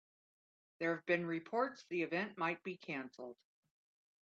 There 0.79 0.95
have 0.95 1.05
been 1.05 1.27
reports 1.27 1.83
the 1.91 2.01
event 2.01 2.35
might 2.35 2.63
be 2.63 2.75
canceled. 2.75 3.37